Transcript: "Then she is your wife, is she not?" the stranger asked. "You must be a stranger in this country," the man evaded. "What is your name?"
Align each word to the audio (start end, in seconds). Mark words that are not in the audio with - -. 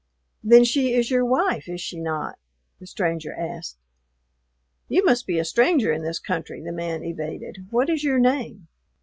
"Then 0.43 0.63
she 0.63 0.93
is 0.95 1.11
your 1.11 1.23
wife, 1.23 1.69
is 1.69 1.79
she 1.79 1.99
not?" 1.99 2.39
the 2.79 2.87
stranger 2.87 3.35
asked. 3.37 3.77
"You 4.87 5.05
must 5.05 5.27
be 5.27 5.37
a 5.37 5.45
stranger 5.45 5.91
in 5.93 6.01
this 6.01 6.17
country," 6.17 6.59
the 6.59 6.71
man 6.71 7.03
evaded. 7.03 7.67
"What 7.69 7.87
is 7.87 8.03
your 8.03 8.17
name?" 8.17 8.67